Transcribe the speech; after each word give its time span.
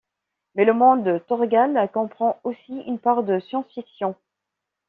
Mais 0.55 0.65
le 0.65 0.73
monde 0.73 1.03
de 1.03 1.19
Thorgal 1.19 1.77
comprend 1.93 2.39
aussi 2.43 2.73
une 2.87 2.97
part 2.97 3.21
de 3.21 3.39
science-fiction. 3.39 4.15